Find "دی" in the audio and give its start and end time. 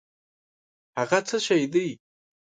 1.73-1.87